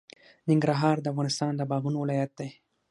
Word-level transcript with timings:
ننګرهار 0.49 0.97
د 1.01 1.05
افغانستان 1.13 1.51
د 1.55 1.61
باغونو 1.69 1.97
ولایت 2.03 2.31
دی. 2.39 2.49